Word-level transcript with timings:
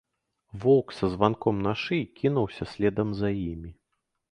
Воўк 0.63 0.87
са 0.99 1.09
званком 1.15 1.61
на 1.67 1.73
шыі 1.83 2.09
кінуўся 2.21 2.63
следам 2.73 3.15
за 3.23 3.29
імі. 3.49 3.71